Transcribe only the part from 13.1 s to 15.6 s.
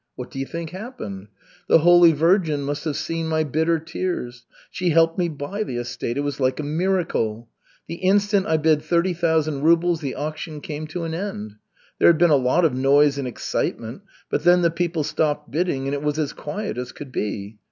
and excitement, but then the people stopped